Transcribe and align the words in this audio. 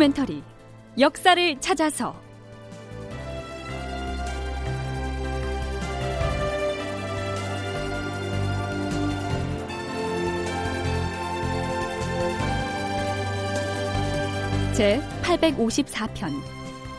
다큐멘터리 0.00 0.42
역사를 0.98 1.60
찾아서. 1.60 2.18
제 14.72 15.02
854편 15.22 16.30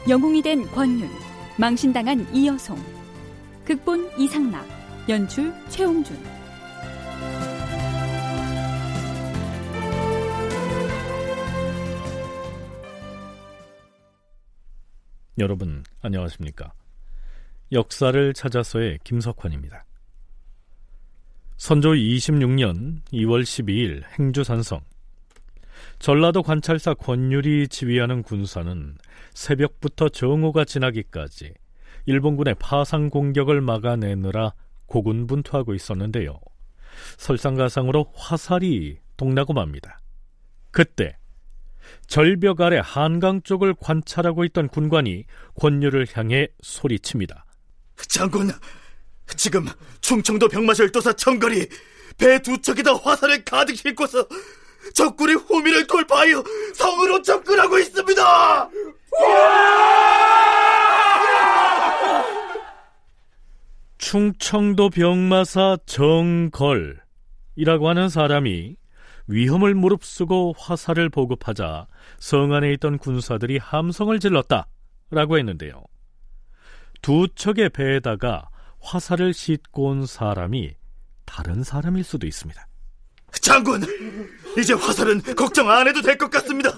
영웅이 0.07 0.43
된 0.43 0.63
권윤 0.67 1.09
망신당한 1.57 2.27
이여송. 2.31 2.77
극본 3.65 4.11
이상락 4.19 4.63
연출 5.09 5.51
최홍준 5.69 6.15
여러분 15.41 15.83
안녕하십니까? 16.01 16.71
역사를 17.71 18.33
찾아서의 18.33 18.99
김석환입니다. 19.03 19.85
선조 21.57 21.93
26년 21.93 23.01
2월 23.11 23.41
12일 23.41 24.03
행주산성 24.19 24.81
전라도 25.97 26.43
관찰사 26.43 26.93
권율이 26.93 27.69
지휘하는 27.69 28.21
군사는 28.21 28.95
새벽부터 29.33 30.09
정오가 30.09 30.63
지나기까지 30.63 31.55
일본군의 32.05 32.55
파상 32.59 33.09
공격을 33.09 33.61
막아내느라 33.61 34.53
고군분투하고 34.85 35.73
있었는데요. 35.73 36.39
설상가상으로 37.17 38.13
화살이 38.15 38.99
동나고 39.17 39.53
맙니다. 39.53 40.01
그때 40.69 41.17
절벽 42.07 42.61
아래 42.61 42.79
한강 42.83 43.41
쪽을 43.41 43.75
관찰하고 43.79 44.43
있던 44.45 44.67
군관이 44.69 45.25
권율을 45.59 46.07
향해 46.13 46.47
소리칩니다. 46.61 47.45
장군, 48.09 48.51
지금 49.37 49.65
충청도 50.01 50.47
병마절도사 50.49 51.13
청거리 51.13 51.67
배 52.17 52.39
두 52.39 52.59
척에다 52.61 52.93
화살을 52.95 53.43
가득 53.45 53.75
싣고서 53.75 54.27
적군의 54.93 55.35
호미를 55.35 55.87
돌파하여 55.87 56.43
성으로 56.75 57.21
접근하고 57.21 57.77
있습니다. 57.79 58.69
충청도 63.97 64.89
병마사 64.89 65.77
정걸이라고 65.85 66.99
하는 67.87 68.09
사람이 68.09 68.75
위험을 69.31 69.73
무릅쓰고 69.75 70.55
화살을 70.57 71.09
보급하자 71.09 71.87
성 72.19 72.53
안에 72.53 72.73
있던 72.73 72.97
군사들이 72.97 73.57
함성을 73.57 74.19
질렀다 74.19 74.67
라고 75.09 75.37
했는데요. 75.37 75.83
두 77.01 77.27
척의 77.33 77.69
배에다가 77.69 78.49
화살을 78.81 79.33
싣고 79.33 79.85
온 79.85 80.05
사람이 80.05 80.73
다른 81.25 81.63
사람일 81.63 82.03
수도 82.03 82.27
있습니다. 82.27 82.67
장군, 83.41 83.81
이제 84.57 84.73
화살은 84.73 85.21
걱정 85.35 85.69
안 85.69 85.87
해도 85.87 86.01
될 86.01 86.17
것 86.17 86.29
같습니다. 86.29 86.69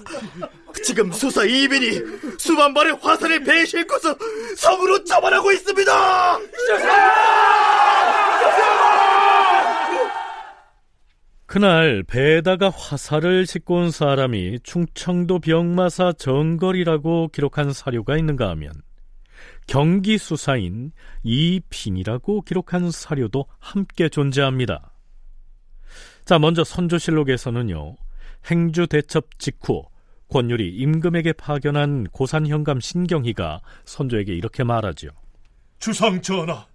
지금 0.84 1.10
수사 1.10 1.44
이빈이 1.44 2.00
수만 2.38 2.72
발의 2.72 2.98
화살을 3.02 3.42
배에 3.42 3.64
싣고서 3.64 4.16
성으로 4.56 5.02
접어나고 5.02 5.50
있습니다. 5.50 6.38
그날 11.54 12.02
배에다가 12.02 12.68
화살을 12.68 13.46
싣고 13.46 13.76
온 13.76 13.92
사람이 13.92 14.58
충청도 14.64 15.38
병마사 15.38 16.12
정거리라고 16.14 17.28
기록한 17.28 17.72
사료가 17.72 18.16
있는가 18.18 18.48
하면 18.50 18.72
경기 19.68 20.18
수사인 20.18 20.90
이빈이라고 21.22 22.42
기록한 22.42 22.90
사료도 22.90 23.46
함께 23.60 24.08
존재합니다. 24.08 24.94
자, 26.24 26.40
먼저 26.40 26.64
선조실록에서는요. 26.64 27.94
행주 28.46 28.88
대첩 28.88 29.38
직후 29.38 29.84
권율이 30.30 30.74
임금에게 30.74 31.34
파견한 31.34 32.08
고산 32.10 32.48
현감 32.48 32.80
신경희가 32.80 33.60
선조에게 33.84 34.34
이렇게 34.34 34.64
말하지요. 34.64 35.12
주상 35.78 36.20
전하, 36.20 36.66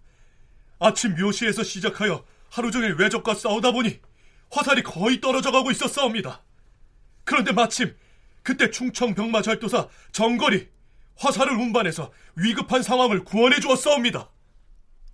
아침 0.79 1.15
묘시에서 1.15 1.63
시작하여 1.63 2.23
하루 2.49 2.71
종일 2.71 2.93
외적과 2.93 3.33
싸우다 3.33 3.73
보니 3.73 3.99
화살이 4.51 4.81
거의 4.83 5.21
떨어져 5.21 5.51
가고 5.51 5.71
있었사옵니다. 5.71 6.41
그런데 7.23 7.51
마침 7.51 7.95
그때 8.43 8.69
충청 8.71 9.13
병마 9.13 9.41
절도사 9.41 9.87
정거리 10.11 10.67
화살을 11.17 11.53
운반해서 11.53 12.11
위급한 12.35 12.81
상황을 12.81 13.23
구원해 13.23 13.59
주었사옵니다. 13.59 14.29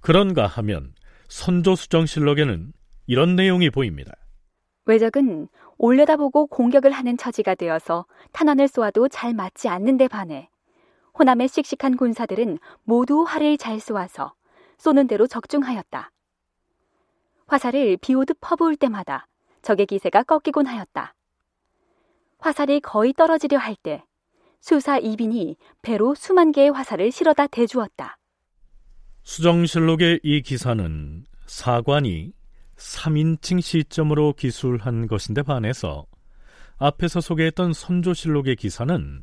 그런가 0.01 0.45
하면 0.47 0.93
선조수정실록에는 1.27 2.73
이런 3.07 3.35
내용이 3.35 3.69
보입니다. 3.69 4.13
외적은 4.85 5.47
올려다보고 5.77 6.47
공격을 6.47 6.91
하는 6.91 7.17
처지가 7.17 7.55
되어서 7.55 8.05
탄환을 8.31 8.67
쏘아도 8.67 9.09
잘 9.09 9.33
맞지 9.33 9.67
않는 9.67 9.97
데 9.97 10.07
반해 10.07 10.49
호남의 11.17 11.47
씩씩한 11.47 11.97
군사들은 11.97 12.59
모두 12.83 13.23
활을 13.23 13.57
잘 13.57 13.79
쏘아서 13.79 14.33
쏘는 14.77 15.07
대로 15.07 15.27
적중하였다. 15.27 16.11
화살을 17.47 17.97
비오듯 18.01 18.37
퍼부을 18.41 18.75
때마다 18.75 19.27
적의 19.61 19.85
기세가 19.85 20.23
꺾이곤 20.23 20.65
하였다. 20.67 21.13
화살이 22.39 22.79
거의 22.79 23.13
떨어지려 23.13 23.57
할 23.57 23.75
때 23.81 24.03
수사 24.59 24.97
이빈이 24.97 25.57
배로 25.83 26.15
수만 26.15 26.51
개의 26.51 26.71
화살을 26.71 27.11
실어다 27.11 27.47
대주었다. 27.47 28.17
수정실록의 29.23 30.21
이 30.23 30.41
기사는 30.41 31.23
사관이 31.45 32.33
3인칭 32.75 33.61
시점으로 33.61 34.33
기술한 34.33 35.07
것인데 35.07 35.43
반해서 35.43 36.07
앞에서 36.77 37.21
소개했던 37.21 37.73
선조실록의 37.73 38.55
기사는 38.55 39.21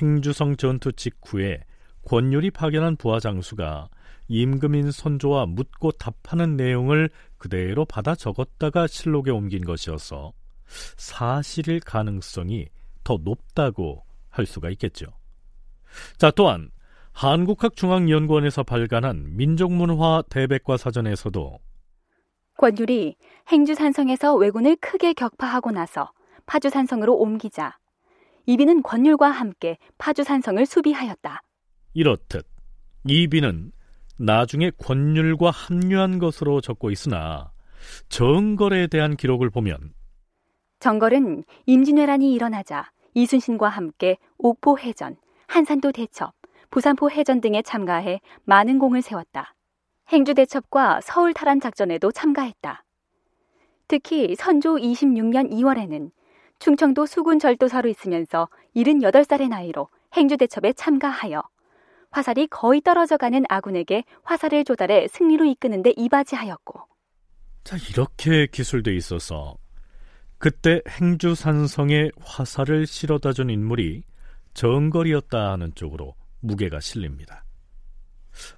행주성 0.00 0.56
전투 0.56 0.92
직후에 0.92 1.60
권율이 2.06 2.50
파견한 2.50 2.96
부하장수가 2.96 3.90
임금인 4.28 4.90
선조와 4.90 5.46
묻고 5.46 5.92
답하는 5.92 6.56
내용을 6.56 7.10
그대로 7.38 7.84
받아 7.84 8.14
적었다가 8.14 8.86
실록에 8.86 9.30
옮긴 9.30 9.64
것이어서 9.64 10.32
사실일 10.96 11.80
가능성이 11.80 12.68
더 13.04 13.18
높다고 13.22 14.04
할 14.28 14.44
수가 14.44 14.70
있겠죠. 14.70 15.06
자, 16.18 16.30
또한 16.30 16.70
한국학중앙연구원에서 17.12 18.62
발간한 18.62 19.36
민족문화 19.36 20.22
대백과 20.28 20.76
사전에서도 20.76 21.58
권율이 22.58 23.16
행주산성에서 23.50 24.34
왜군을 24.34 24.76
크게 24.76 25.14
격파하고 25.14 25.70
나서 25.70 26.12
파주산성으로 26.46 27.16
옮기자 27.16 27.78
이비는 28.46 28.82
권율과 28.82 29.30
함께 29.30 29.78
파주산성을 29.98 30.64
수비하였다. 30.66 31.42
이렇듯 31.94 32.46
이비는 33.04 33.72
나중에 34.18 34.70
권율과 34.78 35.50
합류한 35.50 36.18
것으로 36.18 36.60
적고 36.60 36.90
있으나 36.90 37.52
정걸에 38.08 38.88
대한 38.88 39.16
기록을 39.16 39.50
보면 39.50 39.94
정걸은 40.80 41.44
임진왜란이 41.66 42.32
일어나자 42.32 42.90
이순신과 43.14 43.68
함께 43.68 44.16
옥포 44.38 44.78
해전, 44.78 45.16
한산도 45.46 45.92
대첩, 45.92 46.34
부산포 46.70 47.10
해전 47.10 47.40
등에 47.40 47.62
참가해 47.62 48.20
많은 48.44 48.78
공을 48.78 49.02
세웠다. 49.02 49.54
행주 50.08 50.34
대첩과 50.34 51.00
서울 51.02 51.34
탈환 51.34 51.60
작전에도 51.60 52.12
참가했다. 52.12 52.84
특히 53.88 54.34
선조 54.36 54.76
26년 54.76 55.50
2월에는 55.50 56.10
충청도 56.58 57.06
수군 57.06 57.38
절도사로 57.38 57.88
있으면서 57.88 58.48
78살의 58.76 59.48
나이로 59.48 59.88
행주 60.14 60.36
대첩에 60.36 60.72
참가하여 60.74 61.42
화살이 62.10 62.46
거의 62.46 62.80
떨어져가는 62.80 63.42
아군에게 63.48 64.04
화살을 64.24 64.64
조달해 64.64 65.06
승리로 65.08 65.44
이끄는 65.44 65.82
데 65.82 65.92
이바지하였고. 65.96 66.80
자 67.64 67.76
이렇게 67.90 68.46
기술돼 68.46 68.94
있어서 68.96 69.56
그때 70.38 70.80
행주산성에 70.88 72.10
화살을 72.20 72.86
실어다 72.86 73.32
준 73.32 73.50
인물이 73.50 74.02
정거리였다 74.54 75.52
하는 75.52 75.72
쪽으로 75.74 76.14
무게가 76.40 76.80
실립니다. 76.80 77.44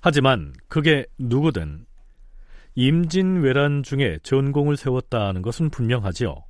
하지만 0.01 0.53
그게 0.69 1.07
누구든 1.19 1.87
임진왜란 2.75 3.83
중에 3.83 4.19
전공을 4.23 4.77
세웠다 4.77 5.27
하는 5.27 5.43
것은 5.43 5.71
분명하지요. 5.71 6.45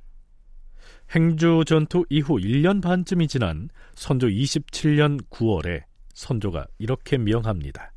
행주 1.11 1.63
전투 1.65 2.05
이후 2.09 2.35
1년 2.35 2.81
반쯤이 2.81 3.27
지난 3.27 3.69
선조 3.95 4.27
27년 4.27 5.21
9월에 5.29 5.83
선조가 6.13 6.67
이렇게 6.77 7.17
명합니다. 7.17 7.93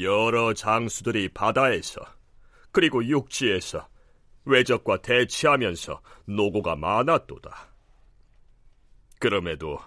여러 0.00 0.52
장수들이 0.52 1.30
바다에서 1.30 2.00
그리고 2.70 3.04
육지에서 3.04 3.88
외적과 4.44 5.00
대치하면서 5.02 6.00
노고가 6.26 6.76
많았도다. 6.76 7.74
그럼에도 9.18 9.78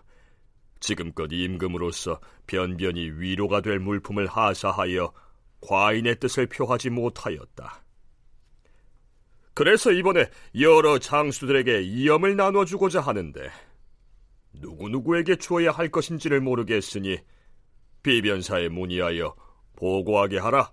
지금껏 0.79 1.31
임금으로서 1.31 2.19
변변히 2.47 3.09
위로가 3.11 3.61
될 3.61 3.79
물품을 3.79 4.27
하사하여 4.27 5.13
과인의 5.61 6.19
뜻을 6.19 6.47
표하지 6.47 6.89
못하였다. 6.89 7.83
그래서 9.53 9.91
이번에 9.91 10.29
여러 10.59 10.97
장수들에게 10.97 11.81
이염을 11.83 12.35
나눠주고자 12.35 13.01
하는데 13.01 13.49
누구누구에게 14.53 15.35
주어야 15.37 15.71
할 15.71 15.89
것인지를 15.89 16.41
모르겠으니 16.41 17.19
비변사에 18.03 18.69
문의하여 18.69 19.35
보고하게 19.75 20.39
하라. 20.39 20.71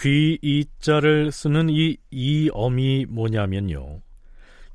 귀 0.00 0.38
이자를 0.42 1.30
쓰는 1.30 1.68
이 1.70 1.96
이엄이 2.10 3.06
뭐냐면요. 3.08 4.02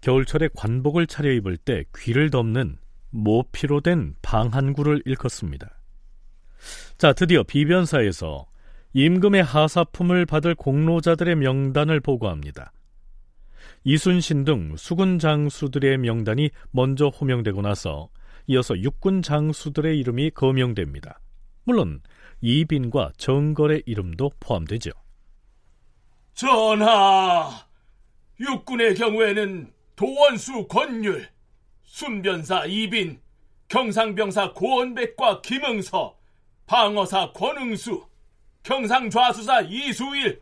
겨울철에 0.01 0.49
관복을 0.55 1.07
차려입을 1.07 1.57
때 1.57 1.83
귀를 1.97 2.29
덮는 2.29 2.77
모피로 3.09 3.81
된 3.81 4.15
방한구를 4.21 5.01
일컫습니다. 5.05 5.69
자, 6.97 7.13
드디어 7.13 7.43
비변사에서 7.43 8.47
임금의 8.93 9.43
하사품을 9.43 10.25
받을 10.25 10.55
공로자들의 10.55 11.35
명단을 11.35 11.99
보고합니다. 11.99 12.71
이순신 13.83 14.45
등 14.45 14.75
수군 14.77 15.19
장수들의 15.19 15.97
명단이 15.99 16.49
먼저 16.71 17.07
호명되고 17.07 17.61
나서 17.61 18.09
이어서 18.49 18.75
육군 18.79 19.21
장수들의 19.21 19.99
이름이 19.99 20.31
거명됩니다. 20.31 21.19
물론 21.65 22.01
이빈과 22.41 23.11
정걸의 23.15 23.83
이름도 23.85 24.31
포함되죠. 24.39 24.89
전하, 26.33 27.51
육군의 28.39 28.95
경우에는 28.95 29.71
도원수 29.95 30.67
권율, 30.67 31.29
순변사 31.83 32.65
이빈, 32.65 33.21
경상병사 33.67 34.53
고원백과 34.53 35.41
김응서, 35.41 36.17
방어사 36.65 37.33
권응수, 37.33 38.03
경상좌수사 38.63 39.61
이수일, 39.61 40.41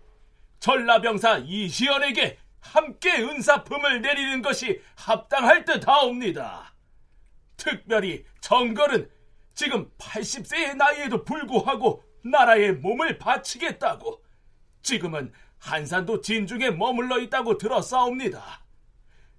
전라병사 0.61 1.39
이시연에게 1.39 2.37
함께 2.61 3.17
은사품을 3.17 4.01
내리는 4.01 4.41
것이 4.41 4.79
합당할 4.95 5.65
듯하옵니다. 5.65 6.76
특별히 7.57 8.23
정걸은 8.39 9.09
지금 9.53 9.89
80세의 9.97 10.75
나이에도 10.75 11.23
불구하고 11.23 12.03
나라에 12.23 12.73
몸을 12.73 13.17
바치겠다고 13.17 14.23
지금은 14.81 15.31
한산도 15.59 16.21
진중에 16.21 16.71
머물러 16.71 17.19
있다고 17.19 17.57
들었사옵니다. 17.57 18.63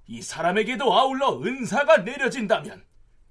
이 0.08 0.20
사람에게도 0.20 0.92
아울러 0.92 1.40
은사가 1.40 1.98
내려진다면 1.98 2.84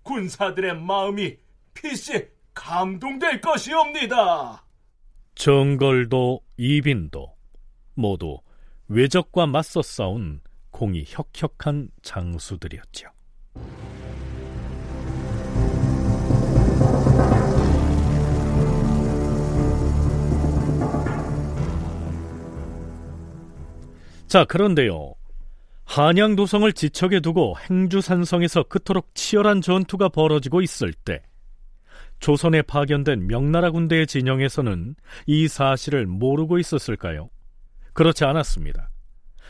군사들의 0.03 0.79
마음이 0.81 1.37
필시 1.73 2.29
감동될 2.53 3.41
것이옵니다. 3.41 4.65
정걸도 5.35 6.41
이빈도 6.57 7.35
모두 7.93 8.39
외적과 8.87 9.45
맞서 9.45 9.81
싸운 9.81 10.41
공이 10.71 11.03
혁혁한 11.07 11.89
장수들이었죠. 12.01 13.16
자, 24.27 24.43
그런데요. 24.43 25.15
한양도성을 25.85 26.73
지척에 26.73 27.21
두고 27.21 27.55
행주산성에서 27.69 28.63
그토록 28.63 29.15
치열한 29.15 29.61
전투가 29.61 30.09
벌어지고 30.09 30.61
있을 30.61 30.91
때 30.91 31.23
조선에 32.19 32.61
파견된 32.63 33.27
명나라 33.27 33.71
군대의 33.71 34.05
진영에서는 34.05 34.95
이 35.27 35.47
사실을 35.47 36.05
모르고 36.07 36.59
있었을까요? 36.59 37.29
그렇지 37.93 38.25
않았습니다. 38.25 38.89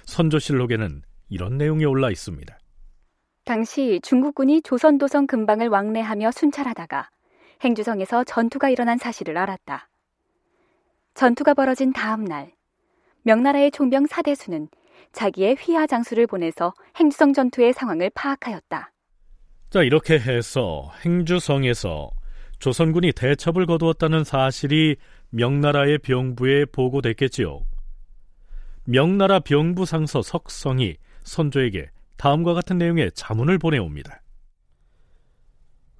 선조실록에는 0.05 1.01
이런 1.29 1.57
내용이 1.57 1.85
올라 1.85 2.11
있습니다. 2.11 2.57
당시 3.45 3.99
중국군이 4.03 4.61
조선도성 4.61 5.25
근방을 5.25 5.69
왕래하며 5.69 6.31
순찰하다가 6.31 7.09
행주성에서 7.63 8.25
전투가 8.25 8.69
일어난 8.69 8.99
사실을 8.99 9.37
알았다. 9.37 9.89
전투가 11.15 11.55
벌어진 11.55 11.93
다음 11.93 12.25
날 12.25 12.56
명나라의 13.27 13.71
총병 13.71 14.07
사대수는 14.07 14.69
자기의 15.11 15.57
휘하 15.59 15.85
장수를 15.85 16.27
보내서 16.27 16.73
행주성 16.97 17.33
전투의 17.33 17.73
상황을 17.73 18.09
파악하였다. 18.11 18.91
자, 19.69 19.83
이렇게 19.83 20.17
해서 20.17 20.89
행주성에서 21.03 22.09
조선군이 22.59 23.11
대첩을 23.11 23.65
거두었다는 23.65 24.23
사실이 24.23 24.95
명나라의 25.31 25.97
병부에 25.97 26.65
보고됐겠지요. 26.71 27.65
명나라 28.85 29.41
병부 29.41 29.85
상서 29.85 30.21
석성이 30.21 30.95
선조에게 31.23 31.89
다음과 32.15 32.53
같은 32.53 32.77
내용의 32.77 33.11
자문을 33.13 33.57
보내옵니다. 33.57 34.21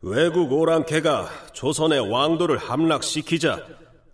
외국 0.01 0.53
오랑캐가 0.53 1.27
조선의 1.51 2.09
왕도를 2.09 2.57
함락시키자 2.57 3.65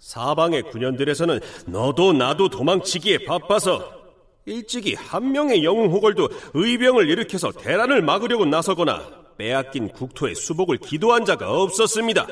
사방의 0.04 0.64
군현들에서는 0.64 1.40
너도 1.66 2.12
나도 2.12 2.50
도망치기에 2.50 3.20
바빠서 3.20 4.04
일찍이 4.46 4.96
한 4.96 5.32
명의 5.32 5.64
영웅 5.64 5.94
호걸도 5.94 6.28
의병을 6.54 7.10
일으켜서 7.10 7.54
대란을 7.54 8.02
막으려고 8.02 8.44
나서거나 8.44 9.24
빼앗긴 9.38 9.88
국토의 9.88 10.36
수복을 10.36 10.80
기도한 10.80 11.24
자가 11.24 11.50
없었습니다. 11.50 12.28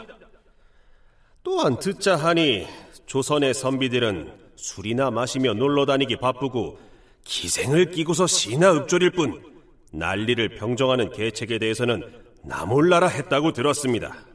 또한 1.44 1.80
듣자 1.80 2.18
하니 2.18 2.68
조선의 3.06 3.54
선비들은 3.54 4.34
술이나 4.58 5.10
마시며 5.10 5.54
놀러 5.54 5.86
다니기 5.86 6.18
바쁘고 6.18 6.78
기생을 7.24 7.92
끼고서 7.92 8.28
시나 8.28 8.74
읍조릴 8.74 9.12
뿐 9.12 9.42
난리를 9.94 10.50
평정하는 10.56 11.10
계책에 11.12 11.58
대해서는 11.58 12.04
나몰라라 12.44 13.08
했다고 13.08 13.54
들었습니다. 13.54 14.26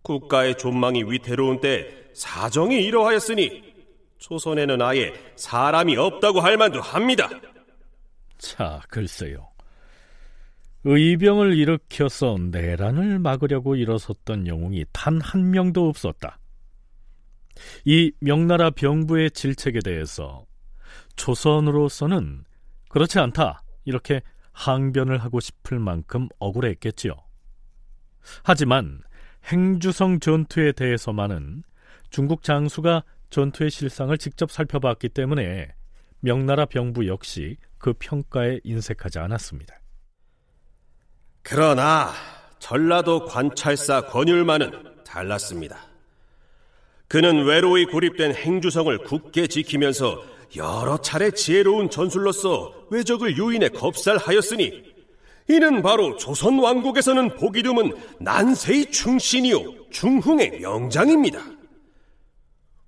국가의 0.00 0.56
존망이 0.56 1.04
위태로운 1.04 1.60
때 1.60 2.07
사정이 2.18 2.82
이러하였으니 2.84 3.62
조선에는 4.18 4.82
아예 4.82 5.12
사람이 5.36 5.96
없다고 5.96 6.40
할 6.40 6.56
만도 6.56 6.80
합니다. 6.80 7.28
자, 8.38 8.80
글쎄요. 8.88 9.48
의병을 10.82 11.56
일으켜서 11.56 12.36
내란을 12.40 13.20
막으려고 13.20 13.76
일어섰던 13.76 14.48
영웅이 14.48 14.84
단 14.92 15.20
한 15.20 15.50
명도 15.50 15.88
없었다. 15.88 16.40
이 17.84 18.10
명나라 18.20 18.70
병부의 18.70 19.30
질책에 19.30 19.78
대해서 19.84 20.44
조선으로서는 21.14 22.44
그렇지 22.88 23.20
않다. 23.20 23.62
이렇게 23.84 24.22
항변을 24.52 25.18
하고 25.18 25.38
싶을 25.38 25.78
만큼 25.78 26.28
억울했겠지요. 26.40 27.12
하지만 28.42 29.02
행주성 29.44 30.18
전투에 30.18 30.72
대해서만은 30.72 31.62
중국 32.10 32.42
장수가 32.42 33.04
전투의 33.30 33.70
실상을 33.70 34.16
직접 34.18 34.50
살펴봤기 34.50 35.10
때문에 35.10 35.68
명나라 36.20 36.66
병부 36.66 37.06
역시 37.06 37.56
그 37.78 37.92
평가에 37.98 38.60
인색하지 38.64 39.18
않았습니다. 39.18 39.78
그러나 41.42 42.12
전라도 42.58 43.24
관찰사 43.24 44.06
권율만은 44.06 45.04
달랐습니다. 45.04 45.78
그는 47.06 47.44
외로이 47.44 47.86
고립된 47.86 48.34
행주성을 48.34 48.96
굳게 48.98 49.46
지키면서 49.46 50.22
여러 50.56 50.98
차례 50.98 51.30
지혜로운 51.30 51.88
전술로서 51.90 52.86
외적을 52.90 53.36
유인해 53.38 53.68
겁살하였으니 53.68 54.82
이는 55.48 55.80
바로 55.80 56.16
조선 56.16 56.58
왕국에서는 56.58 57.36
보기 57.36 57.62
드문 57.62 57.96
난세의 58.20 58.90
충신이요 58.90 59.90
중흥의 59.90 60.60
명장입니다. 60.60 61.57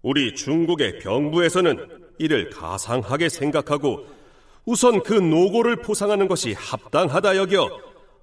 우리 0.02 0.35
중국의 0.35 0.99
병부에서는 0.99 1.88
이를 2.19 2.50
가상하게 2.50 3.28
생각하고 3.28 4.07
우선 4.64 5.02
그 5.02 5.14
노고를 5.14 5.76
포상하는 5.76 6.28
것이 6.28 6.52
합당하다 6.52 7.37
여겨 7.37 7.69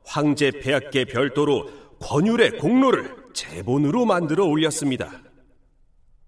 황제 0.05 0.51
폐하께 0.51 1.05
별도로 1.05 1.69
권율의 1.99 2.57
공로를 2.57 3.15
제본으로 3.33 4.05
만들어 4.05 4.45
올렸습니다. 4.45 5.21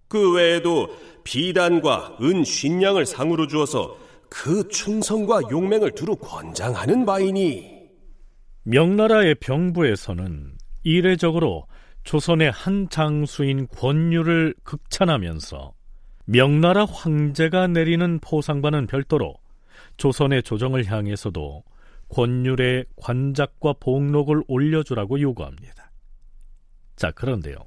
그 0.07 0.33
외에도 0.33 0.89
비단과 1.23 2.17
은 2.21 2.43
쉰냥을 2.43 3.05
상으로 3.05 3.47
주어서 3.47 3.95
그 4.29 4.67
충성과 4.67 5.41
용맹을 5.51 5.91
두루 5.91 6.15
권장하는 6.15 7.05
바이니 7.05 7.79
명나라의 8.63 9.35
병부에서는 9.35 10.53
이례적으로 10.83 11.65
조선의 12.09 12.49
한 12.49 12.89
장수인 12.89 13.67
권유를 13.67 14.55
극찬하면서 14.63 15.75
명나라 16.25 16.85
황제가 16.85 17.67
내리는 17.67 18.19
포상과는 18.19 18.87
별도로 18.87 19.35
조선의 19.97 20.41
조정을 20.41 20.85
향해서도 20.85 21.63
권율의 22.09 22.85
관작과 22.95 23.73
복록을 23.73 24.41
올려주라고 24.47 25.21
요구합니다. 25.21 25.91
자, 26.95 27.11
그런데요. 27.11 27.57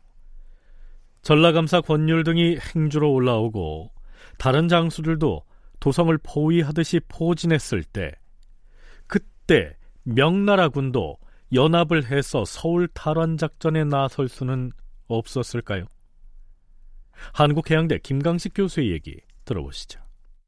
전라감사 1.22 1.80
권율 1.82 2.24
등이 2.24 2.58
행주로 2.74 3.12
올라오고 3.12 3.92
다른 4.38 4.66
장수들도 4.66 5.44
도성을 5.78 6.18
포위하듯이 6.20 6.98
포진했을 7.06 7.84
때 7.84 8.10
그때 9.06 9.76
명나라군도 10.02 11.18
연합을 11.52 12.10
해서 12.10 12.44
서울 12.46 12.88
탈환 12.88 13.36
작전에 13.36 13.84
나설 13.84 14.28
수는 14.28 14.72
없었을까요? 15.08 15.84
한국해양대 17.32 17.98
김강식 18.02 18.52
교수의 18.54 18.92
얘기 18.92 19.16
들어보시죠. 19.44 20.00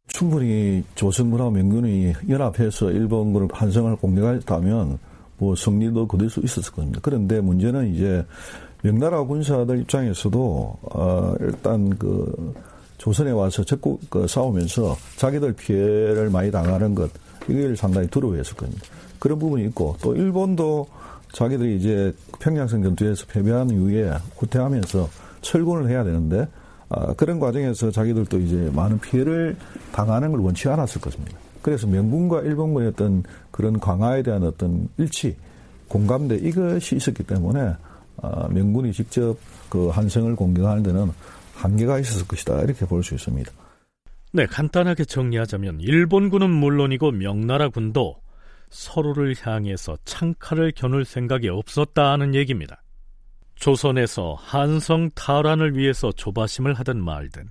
충분히 0.08 0.84
조선군하고 0.94 1.50
명군이 1.50 2.12
연합해서 2.28 2.90
일본군을 2.90 3.48
반성을 3.48 3.96
공격했다면 3.96 4.98
뭐 5.38 5.56
승리도 5.56 6.06
거둘 6.06 6.30
수 6.30 6.40
있었을 6.40 6.72
겁니다. 6.72 7.00
그런데 7.02 7.40
문제는 7.40 7.94
이제 7.94 8.24
명나라 8.82 9.22
군사들 9.22 9.80
입장에서도 9.80 10.78
어 10.82 11.34
일단 11.40 11.88
그 11.96 12.54
조선에 12.98 13.30
와서 13.30 13.64
적국 13.64 14.00
그 14.10 14.26
싸우면서 14.26 14.96
자기들 15.16 15.54
피해를 15.54 16.30
많이 16.30 16.50
당하는 16.50 16.94
것 16.94 17.10
이걸 17.48 17.76
상당히 17.76 18.08
두려워했을 18.08 18.54
겁니다. 18.56 18.82
그런 19.18 19.38
부분이 19.38 19.64
있고 19.66 19.96
또 20.02 20.14
일본도 20.14 20.86
자기들이 21.32 21.76
이제 21.76 22.14
평양성 22.40 22.82
전투에서 22.82 23.26
패배한 23.26 23.70
이후에 23.70 24.12
후퇴하면서 24.36 25.08
철군을 25.42 25.90
해야 25.90 26.04
되는데 26.04 26.46
아, 26.88 27.12
그런 27.14 27.40
과정에서 27.40 27.90
자기들도 27.90 28.38
이제 28.40 28.70
많은 28.72 29.00
피해를 29.00 29.56
당하는 29.92 30.30
걸 30.30 30.40
원치 30.40 30.68
않았을 30.68 31.00
것입니다. 31.00 31.36
그래서 31.62 31.86
명군과 31.86 32.42
일본군의 32.42 32.90
어떤 32.90 33.22
그런 33.50 33.80
강화에 33.80 34.22
대한 34.22 34.42
어떤 34.44 34.88
일치, 34.98 35.34
공감대 35.88 36.36
이것이 36.36 36.96
있었기 36.96 37.24
때문에 37.24 37.74
아, 38.22 38.48
명군이 38.48 38.92
직접 38.92 39.36
그 39.68 39.88
한성을 39.88 40.36
공격하는 40.36 40.82
데는 40.82 41.10
한계가 41.54 41.98
있었을 41.98 42.26
것이다 42.26 42.60
이렇게 42.62 42.86
볼 42.86 43.02
수 43.02 43.14
있습니다. 43.14 43.50
네, 44.36 44.46
간단하게 44.46 45.04
정리하자면 45.04 45.78
일본군은 45.78 46.50
물론이고 46.50 47.12
명나라 47.12 47.68
군도 47.68 48.20
서로를 48.68 49.36
향해서 49.40 49.96
창칼을 50.04 50.72
겨눌 50.74 51.04
생각이 51.04 51.48
없었다는 51.48 52.34
얘기입니다. 52.34 52.82
조선에서 53.54 54.34
한성 54.34 55.08
탈환을 55.14 55.76
위해서 55.76 56.10
조바심을 56.10 56.74
하든 56.74 57.00
말든 57.00 57.48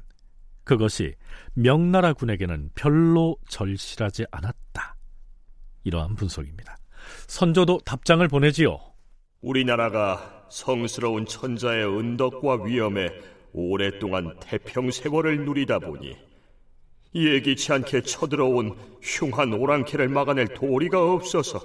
그것이 0.65 1.13
명나라 1.53 2.11
군에게는 2.11 2.71
별로 2.75 3.37
절실하지 3.47 4.25
않았다. 4.29 4.97
이러한 5.85 6.15
분석입니다. 6.15 6.75
선조도 7.27 7.79
답장을 7.85 8.27
보내지요. 8.27 8.77
우리나라가 9.39 10.47
성스러운 10.49 11.27
천자의 11.27 11.85
은덕과 11.85 12.65
위엄에 12.65 13.07
오랫동안 13.53 14.37
태평세월을 14.41 15.45
누리다 15.45 15.79
보니 15.79 16.32
예기치 17.15 17.71
않게 17.71 18.01
쳐들어온 18.01 18.75
흉한 19.01 19.53
오랑캐를 19.53 20.09
막아낼 20.09 20.47
도리가 20.47 21.13
없어서 21.13 21.61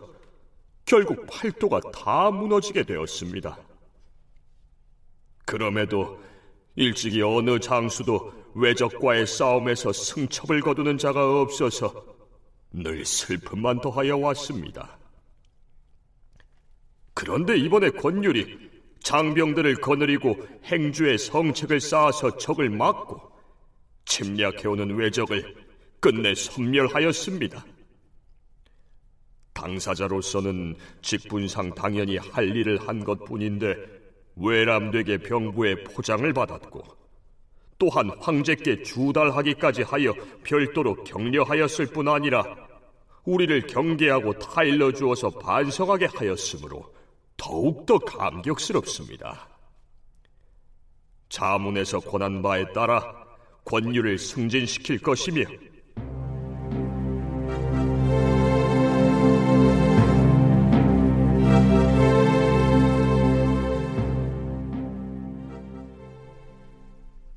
결국 0.84 1.26
팔도가 1.26 1.80
다 1.92 2.30
무너지게 2.30 2.82
되었습니다. 2.84 3.58
그럼에도 5.44 6.18
일찍이 6.76 7.22
어느 7.22 7.58
장수도 7.58 8.32
외적과의 8.54 9.26
싸움에서 9.26 9.92
승첩을 9.92 10.60
거두는 10.60 10.98
자가 10.98 11.40
없어서 11.40 12.04
늘 12.72 13.04
슬픔만 13.04 13.80
더하여 13.80 14.16
왔습니다. 14.18 14.98
그런데 17.14 17.56
이번에 17.56 17.90
권율이 17.90 18.70
장병들을 19.02 19.76
거느리고 19.76 20.36
행주의 20.64 21.18
성책을 21.18 21.80
쌓아서 21.80 22.36
적을 22.36 22.68
막고 22.70 23.27
침략해오는 24.08 24.96
외적을 24.96 25.54
끝내 26.00 26.34
섬멸하였습니다. 26.34 27.64
당사자로서는 29.52 30.76
직분상 31.02 31.74
당연히 31.74 32.16
할 32.16 32.56
일을 32.56 32.86
한 32.86 33.04
것 33.04 33.24
뿐인데 33.24 33.74
외람되게 34.36 35.18
병부의 35.18 35.84
포장을 35.84 36.32
받았고 36.32 36.82
또한 37.76 38.10
황제께 38.20 38.82
주달하기까지 38.82 39.82
하여 39.82 40.12
별도로 40.44 40.94
격려하였을 41.04 41.86
뿐 41.86 42.08
아니라 42.08 42.44
우리를 43.24 43.66
경계하고 43.66 44.38
타일러 44.38 44.92
주어서 44.92 45.28
반성하게 45.30 46.06
하였으므로 46.06 46.92
더욱더 47.36 47.98
감격스럽습니다. 47.98 49.48
자문에서 51.28 52.00
권한 52.00 52.42
바에 52.42 52.64
따라 52.72 53.27
권유를 53.68 54.16
승진시킬 54.16 54.98
것이며 55.00 55.44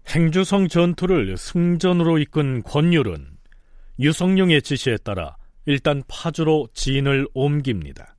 행주성 0.08 0.70
전투를 0.70 1.36
승전으로 1.38 2.18
이끈 2.20 2.64
권율은 2.64 3.28
유성룡의 4.00 4.62
지시에 4.62 4.98
따라 4.98 5.36
일단 5.66 6.02
파주로 6.08 6.70
진을 6.74 7.28
옮깁니다. 7.34 8.16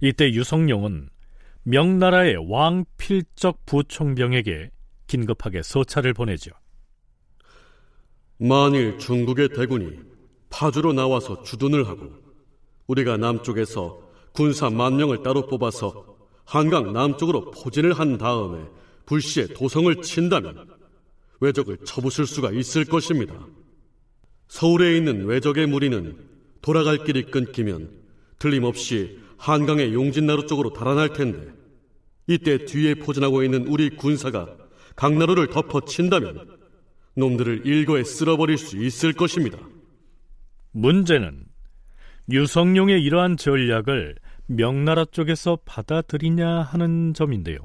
이때 0.00 0.30
유성룡은 0.32 1.10
명나라의 1.64 2.36
왕필적 2.50 3.66
부총병에게 3.66 4.70
긴급하게 5.06 5.62
서찰을 5.62 6.14
보내죠. 6.14 6.52
만일 8.38 8.98
중국의 8.98 9.50
대군이 9.50 9.98
파주로 10.48 10.92
나와서 10.92 11.42
주둔을 11.42 11.88
하고 11.88 12.10
우리가 12.86 13.16
남쪽에서 13.16 14.00
군사 14.32 14.70
만 14.70 14.96
명을 14.96 15.22
따로 15.22 15.46
뽑아서 15.46 16.16
한강 16.44 16.92
남쪽으로 16.92 17.50
포진을 17.50 17.92
한 17.92 18.16
다음에 18.16 18.64
불시에 19.06 19.48
도성을 19.48 20.02
친다면 20.02 20.68
외적을 21.40 21.78
쳐부술 21.84 22.26
수가 22.26 22.52
있을 22.52 22.84
것입니다. 22.84 23.34
서울에 24.46 24.96
있는 24.96 25.26
외적의 25.26 25.66
무리는 25.66 26.16
돌아갈 26.62 27.04
길이 27.04 27.24
끊기면 27.24 27.90
틀림없이 28.38 29.18
한강의 29.36 29.92
용진나루 29.94 30.46
쪽으로 30.46 30.72
달아날 30.72 31.12
텐데 31.12 31.52
이때 32.26 32.64
뒤에 32.64 32.94
포진하고 32.94 33.42
있는 33.42 33.66
우리 33.66 33.90
군사가 33.90 34.48
강나루를 34.96 35.48
덮어친다면 35.48 36.57
놈들을 37.14 37.66
일거에 37.66 38.04
쓸어버릴 38.04 38.58
수 38.58 38.76
있을 38.76 39.12
것입니다. 39.12 39.58
문제는 40.72 41.46
유성룡의 42.30 43.02
이러한 43.02 43.36
전략을 43.36 44.16
명나라 44.46 45.04
쪽에서 45.04 45.58
받아들이냐 45.64 46.62
하는 46.62 47.14
점인데요. 47.14 47.58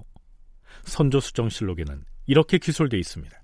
선조수정실록에는 0.84 2.04
이렇게 2.28 2.58
기술되어 2.58 3.00
있습니다. 3.00 3.42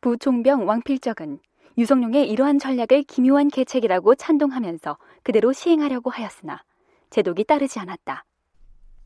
부총병 0.00 0.66
왕필적은 0.66 1.38
유성룡의 1.78 2.28
이러한 2.28 2.58
전략을 2.58 3.04
기묘한 3.04 3.48
계책이라고 3.48 4.14
찬동하면서 4.14 4.98
그대로 5.22 5.52
시행하려고 5.52 6.10
하였으나 6.10 6.62
제독이 7.10 7.44
따르지 7.44 7.78
않았다. 7.78 8.24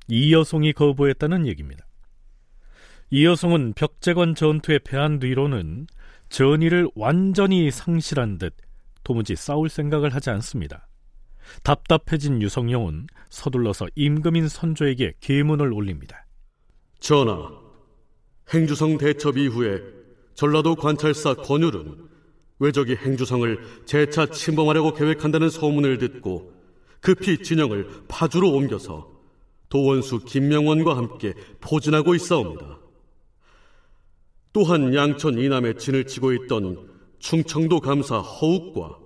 이여송이 0.08 0.72
거부했다는 0.72 1.46
얘기입니다. 1.46 1.84
이여송은 3.10 3.74
벽제관 3.74 4.34
전투에 4.34 4.78
패한 4.80 5.18
뒤로는 5.20 5.86
전의를 6.28 6.88
완전히 6.94 7.70
상실한 7.70 8.38
듯 8.38 8.54
도무지 9.04 9.36
싸울 9.36 9.68
생각을 9.68 10.14
하지 10.14 10.30
않습니다. 10.30 10.88
답답해진 11.62 12.42
유성룡은 12.42 13.06
서둘러서 13.30 13.86
임금인 13.94 14.48
선조에게 14.48 15.14
계문을 15.20 15.72
올립니다. 15.72 16.26
전하, 16.98 17.50
행주성 18.52 18.98
대첩 18.98 19.38
이후에 19.38 19.80
전라도 20.34 20.74
관찰사 20.74 21.34
권율은 21.34 22.08
외적이 22.58 22.96
행주성을 22.96 23.84
재차 23.84 24.26
침범하려고 24.26 24.94
계획한다는 24.94 25.50
소문을 25.50 25.98
듣고 25.98 26.52
급히 27.00 27.42
진영을 27.42 27.88
파주로 28.08 28.50
옮겨서 28.50 29.10
도원수 29.68 30.20
김명원과 30.20 30.96
함께 30.96 31.34
포진하고 31.60 32.14
있사옵니다. 32.14 32.78
또한 34.56 34.94
양천 34.94 35.38
이남에 35.38 35.74
진을 35.74 36.06
치고 36.06 36.32
있던 36.32 36.88
충청도 37.18 37.80
감사 37.80 38.20
허욱과 38.20 38.98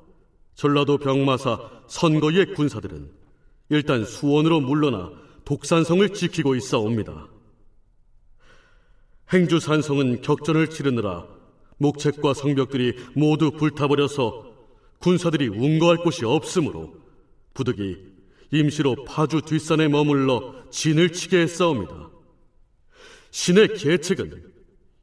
전라도 0.55 0.97
병마사 0.97 1.59
선거의 1.89 2.55
군사들은 2.55 3.11
일단 3.71 4.05
수원으로 4.05 4.61
물러나 4.61 5.11
독산성을 5.45 6.09
지키고 6.11 6.55
있사옵니다. 6.55 7.27
행주산성은 9.33 10.23
격전을 10.23 10.71
치르느라 10.71 11.27
목책과 11.79 12.33
성벽들이 12.33 12.95
모두 13.17 13.51
불타버려서 13.51 14.53
군사들이 15.01 15.49
운거할 15.49 15.97
곳이 15.97 16.25
없으므로 16.25 16.95
부득이 17.55 17.99
임시로 18.53 19.05
파주 19.05 19.43
뒷산에 19.43 19.89
머물러 19.89 20.71
진을 20.71 21.11
치게 21.11 21.39
했사옵니다. 21.39 22.09
신의 23.33 23.75
계책은 23.75 24.50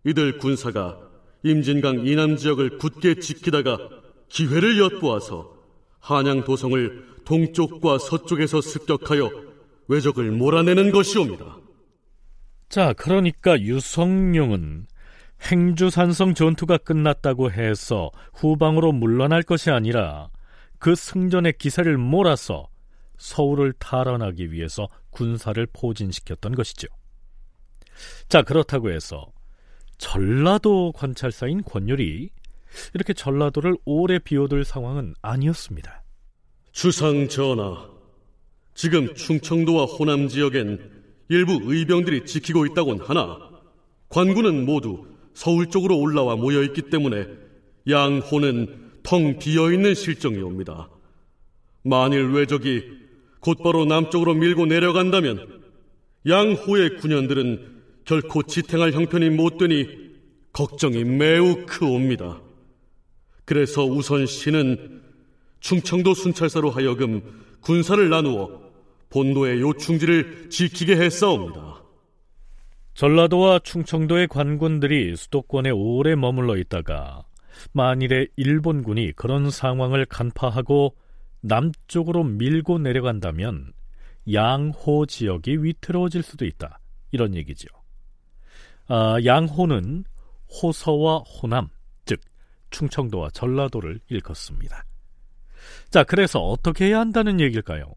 이들 0.05 0.37
군사가 0.37 0.99
임진강 1.43 2.05
이남 2.07 2.35
지역을 2.35 2.77
굳게 2.77 3.15
지키다가 3.19 3.77
기회를 4.29 4.77
엿보아서 4.79 5.55
한양 5.99 6.43
도성을 6.43 7.05
동쪽과 7.25 7.97
서쪽에서 7.97 8.61
습격하여 8.61 9.29
왜적을 9.87 10.31
몰아내는 10.31 10.91
것이옵니다. 10.91 11.57
자, 12.69 12.93
그러니까 12.93 13.59
유성룡은 13.59 14.87
행주산성 15.41 16.33
전투가 16.33 16.77
끝났다고 16.77 17.51
해서 17.51 18.11
후방으로 18.33 18.91
물러날 18.91 19.43
것이 19.43 19.69
아니라 19.69 20.29
그 20.79 20.95
승전의 20.95 21.53
기세를 21.57 21.97
몰아서 21.97 22.67
서울을 23.17 23.73
탈환하기 23.73 24.51
위해서 24.51 24.87
군사를 25.09 25.65
포진시켰던 25.73 26.55
것이죠. 26.55 26.87
자, 28.29 28.41
그렇다고 28.43 28.91
해서 28.91 29.31
전라도 29.97 30.91
관찰사인 30.93 31.63
권율이 31.63 32.29
이렇게 32.93 33.13
전라도를 33.13 33.75
오래 33.85 34.19
비워둘 34.19 34.63
상황은 34.63 35.15
아니었습니다. 35.21 36.03
주상 36.71 37.27
전하, 37.27 37.89
지금 38.73 39.13
충청도와 39.15 39.85
호남 39.85 40.27
지역엔 40.27 40.91
일부 41.29 41.59
의병들이 41.63 42.25
지키고 42.25 42.65
있다곤 42.67 43.01
하나 43.01 43.39
관군은 44.09 44.65
모두 44.65 45.05
서울 45.33 45.67
쪽으로 45.69 45.97
올라와 45.97 46.35
모여 46.35 46.63
있기 46.63 46.83
때문에 46.83 47.27
양호는 47.89 48.91
텅 49.03 49.39
비어 49.39 49.71
있는 49.71 49.95
실정이옵니다. 49.95 50.89
만일 51.83 52.31
외적이 52.31 52.83
곧바로 53.39 53.85
남쪽으로 53.85 54.33
밀고 54.33 54.65
내려간다면 54.65 55.63
양호의 56.27 56.97
군현들은 56.97 57.76
결코 58.07 58.41
지탱할 58.41 58.93
형편이 58.93 59.31
못 59.31 59.57
되니 59.57 59.85
걱정이 60.53 61.03
매우 61.03 61.65
크옵니다. 61.65 62.41
그래서 63.43 63.83
우선 63.83 64.25
신은 64.25 65.03
충청도 65.59 66.13
순찰사로 66.13 66.71
하여금 66.71 67.21
군사를 67.59 68.09
나누어 68.09 68.61
본도의 69.09 69.59
요충지를 69.59 70.49
지키게 70.49 70.95
했사옵니다. 70.95 71.83
전라도와 72.93 73.59
충청도의 73.59 74.29
관군들이 74.29 75.17
수도권에 75.17 75.71
오래 75.71 76.15
머물러 76.15 76.55
있다가 76.55 77.25
만일에 77.73 78.27
일본군이 78.37 79.11
그런 79.17 79.51
상황을 79.51 80.05
간파하고 80.05 80.95
남쪽으로 81.41 82.23
밀고 82.23 82.79
내려간다면 82.79 83.73
양호 84.31 85.05
지역이 85.05 85.57
위태로워질 85.63 86.23
수도 86.23 86.45
있다. 86.45 86.79
이런 87.11 87.35
얘기죠. 87.35 87.67
아, 88.87 89.17
양호는 89.23 90.05
호서와 90.49 91.19
호남, 91.19 91.67
즉 92.05 92.19
충청도와 92.69 93.29
전라도를 93.31 93.99
일컫습니다. 94.09 94.85
자, 95.89 96.03
그래서 96.03 96.39
어떻게 96.39 96.85
해야 96.85 96.99
한다는 96.99 97.39
얘기일까요? 97.39 97.93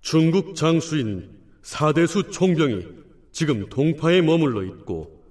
중국 0.00 0.54
장수인 0.54 1.30
사대수 1.62 2.30
총병이 2.30 2.86
지금 3.32 3.68
동파에 3.68 4.20
머물러 4.20 4.62
있고 4.64 5.24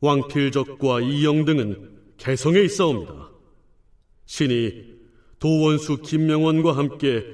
왕필적과 0.00 1.00
이영 1.02 1.44
등은 1.44 2.16
개성에 2.16 2.60
있사옵니다. 2.60 3.30
신이 4.26 4.92
도원수 5.38 6.02
김명원과 6.02 6.76
함께 6.76 7.24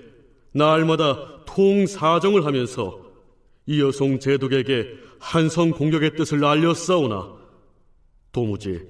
날마다 0.53 1.45
통사정을 1.47 2.45
하면서 2.45 3.01
이여송 3.67 4.19
제독에게 4.19 5.08
한성 5.19 5.71
공격의 5.71 6.17
뜻을 6.17 6.45
알렸사오나 6.45 7.33
도무지 8.33 8.87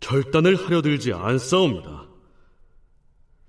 결단을 0.00 0.56
하려 0.56 0.82
들지 0.82 1.12
않사옵니다. 1.12 2.06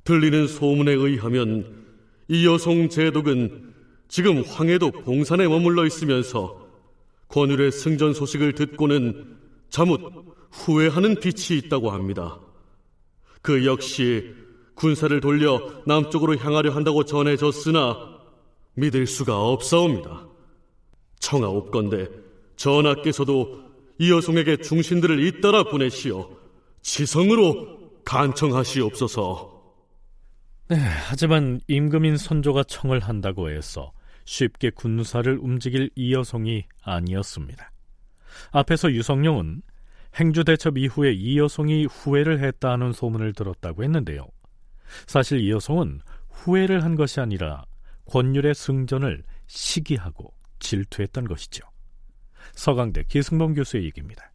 들리는 0.03 0.47
소문에 0.47 0.91
의하면 0.93 1.85
이여송 2.27 2.89
제독은 2.89 3.73
지금 4.07 4.41
황해도 4.41 4.91
봉산에 4.91 5.47
머물러 5.47 5.85
있으면서 5.85 6.65
권율의 7.27 7.71
승전 7.71 8.13
소식을 8.13 8.53
듣고는 8.53 9.37
자뭇 9.69 10.01
후회하는 10.51 11.19
빛이 11.19 11.59
있다고 11.59 11.91
합니다. 11.91 12.39
그 13.41 13.65
역시 13.65 14.33
군사를 14.75 15.19
돌려 15.19 15.81
남쪽으로 15.85 16.37
향하려 16.37 16.71
한다고 16.71 17.03
전해졌으나 17.03 18.19
믿을 18.75 19.07
수가 19.07 19.41
없사옵니다. 19.41 20.26
청하옵건대 21.19 22.07
전하께서도 22.55 23.67
이 23.99 24.11
여성에게 24.11 24.57
중신들을 24.57 25.25
잇따라 25.25 25.63
보내시어 25.63 26.29
지성으로 26.81 28.01
간청하시옵소서. 28.05 29.57
네, 30.69 30.77
하지만 30.77 31.59
임금인 31.67 32.17
선조가 32.17 32.63
청을 32.63 32.99
한다고 32.99 33.49
해서 33.49 33.91
쉽게 34.25 34.69
군사를 34.71 35.37
움직일 35.41 35.89
이 35.95 36.13
여성이 36.13 36.65
아니었습니다. 36.83 37.71
앞에서 38.51 38.91
유성룡은 38.91 39.61
행주 40.15 40.43
대첩 40.43 40.77
이후에 40.77 41.13
이 41.13 41.39
여성이 41.39 41.85
후회를 41.85 42.43
했다는 42.43 42.91
소문을 42.91 43.33
들었다고 43.33 43.83
했는데요. 43.83 44.27
사실 45.05 45.39
이 45.39 45.51
여성은 45.51 46.01
후회를 46.29 46.83
한 46.83 46.95
것이 46.95 47.19
아니라 47.19 47.63
권율의 48.05 48.55
승전을 48.55 49.23
시기하고 49.47 50.33
질투했던 50.59 51.27
것이죠. 51.27 51.67
서강대 52.53 53.03
기승범 53.07 53.53
교수의 53.53 53.85
얘기입니다. 53.85 54.31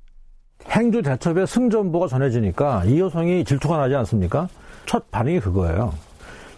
행주 0.68 1.02
대첩의 1.02 1.46
승전보가 1.46 2.06
전해지니까 2.06 2.84
이 2.84 3.00
여성이 3.00 3.44
질투가 3.44 3.78
나지 3.78 3.94
않습니까? 3.96 4.48
첫 4.86 5.10
반응이 5.10 5.40
그거예요. 5.40 5.92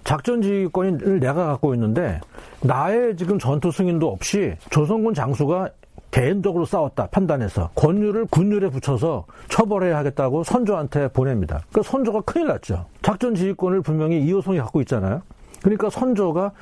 작전 0.04 0.42
지휘권을 0.42 1.18
내가 1.20 1.46
갖고 1.46 1.74
있는데 1.74 2.20
나의 2.62 3.16
지금 3.16 3.38
전투 3.38 3.70
승인도 3.70 4.10
없이 4.10 4.54
조선군 4.70 5.14
장수가 5.14 5.70
개인적으로 6.10 6.64
싸웠다 6.64 7.08
판단해서 7.08 7.70
권율을 7.74 8.26
군율에 8.26 8.68
붙여서 8.68 9.24
처벌해야 9.48 9.96
하겠다고 9.98 10.44
선조한테 10.44 11.08
보냅니다. 11.08 11.62
그 11.72 11.82
선조가 11.82 12.20
큰일 12.20 12.46
났죠. 12.48 12.86
작전 13.02 13.34
지휘권을 13.34 13.80
분명히 13.82 14.22
이호성이 14.24 14.58
갖고 14.58 14.80
있잖아요. 14.82 15.22
그러니까 15.62 15.90
선조가 15.90 16.52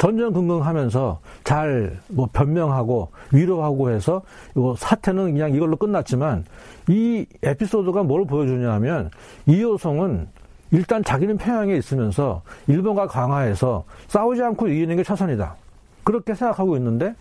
전전긍긍하면서 0.00 1.20
잘 1.44 2.00
뭐 2.08 2.28
변명하고 2.32 3.10
위로하고 3.32 3.90
해서 3.90 4.22
이거 4.56 4.74
사태는 4.76 5.34
그냥 5.34 5.54
이걸로 5.54 5.76
끝났지만 5.76 6.44
이 6.88 7.26
에피소드가 7.42 8.02
뭘 8.02 8.26
보여주냐 8.26 8.72
하면 8.74 9.10
이호성은 9.46 10.28
일단 10.72 11.04
자기는 11.04 11.36
평양에 11.36 11.76
있으면서 11.76 12.42
일본과 12.66 13.06
강화해서 13.06 13.84
싸우지 14.08 14.42
않고 14.42 14.68
이기는 14.68 14.96
게 14.96 15.02
최선이다. 15.02 15.56
그렇게 16.04 16.34
생각하고 16.34 16.76
있는데 16.76 17.14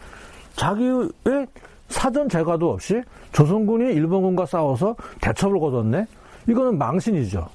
자기의 0.56 1.48
사전 1.90 2.30
제과도 2.30 2.72
없이 2.72 3.02
조선군이 3.34 3.94
일본군과 3.94 4.46
싸워서 4.46 4.96
대첩을 5.22 5.60
거뒀네? 5.60 6.06
이거는 6.48 6.78
망신이죠. 6.78 7.50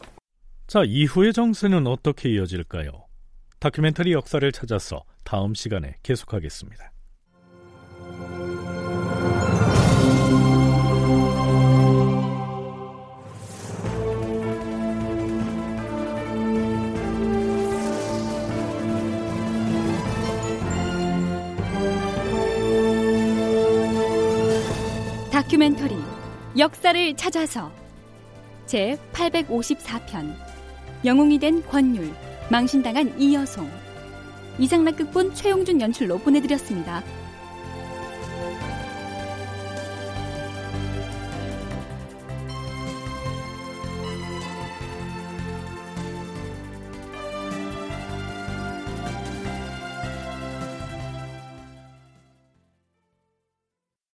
자, 0.66 0.82
이후의 0.84 1.32
정세는 1.32 1.86
어떻게 1.86 2.30
이어질까요? 2.30 2.90
다큐멘터리 3.60 4.12
역사를 4.12 4.50
찾아서 4.52 5.02
다음 5.24 5.54
시간에 5.54 5.96
계속하겠습니다. 6.02 6.92
다큐멘터리 25.32 25.96
역사를 26.56 27.16
찾아서 27.16 27.72
제 28.66 28.96
854편 29.12 30.34
영웅이 31.04 31.38
된 31.38 31.62
권율 31.66 32.14
망신당한 32.50 33.20
이여송 33.20 33.83
이상락 34.58 34.96
극본 34.96 35.34
최용준 35.34 35.80
연출로 35.80 36.18
보내드렸습니다. 36.18 37.02